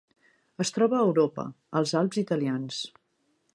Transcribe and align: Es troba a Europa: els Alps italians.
Es 0.63 0.71
troba 0.77 0.97
a 1.01 1.05
Europa: 1.09 1.45
els 1.81 1.95
Alps 2.01 2.21
italians. 2.25 2.83